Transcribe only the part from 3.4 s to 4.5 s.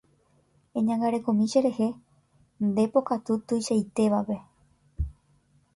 tuichaitévape.